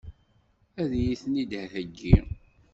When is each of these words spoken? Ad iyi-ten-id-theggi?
Ad 0.81 0.91
iyi-ten-id-theggi? 0.99 2.17